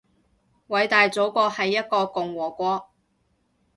[0.67, 2.89] 偉大祖國係一個共和國